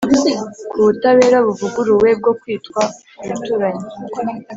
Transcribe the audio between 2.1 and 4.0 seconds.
bwokwita ku baturanyi